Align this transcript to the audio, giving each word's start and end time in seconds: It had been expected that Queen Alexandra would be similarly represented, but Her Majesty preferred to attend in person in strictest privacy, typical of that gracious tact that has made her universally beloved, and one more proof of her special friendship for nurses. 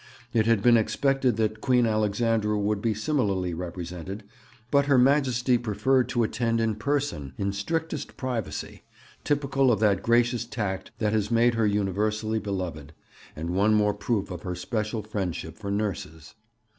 It 0.33 0.47
had 0.47 0.63
been 0.63 0.77
expected 0.77 1.37
that 1.37 1.61
Queen 1.61 1.85
Alexandra 1.85 2.57
would 2.57 2.81
be 2.81 2.95
similarly 2.95 3.53
represented, 3.53 4.23
but 4.71 4.87
Her 4.87 4.97
Majesty 4.97 5.59
preferred 5.59 6.09
to 6.09 6.23
attend 6.23 6.59
in 6.59 6.73
person 6.73 7.33
in 7.37 7.53
strictest 7.53 8.17
privacy, 8.17 8.81
typical 9.23 9.71
of 9.71 9.79
that 9.81 10.01
gracious 10.01 10.43
tact 10.45 10.89
that 10.97 11.13
has 11.13 11.29
made 11.29 11.53
her 11.53 11.67
universally 11.67 12.39
beloved, 12.39 12.93
and 13.35 13.51
one 13.51 13.75
more 13.75 13.93
proof 13.93 14.31
of 14.31 14.41
her 14.41 14.55
special 14.55 15.03
friendship 15.03 15.55
for 15.55 15.69
nurses. 15.69 16.33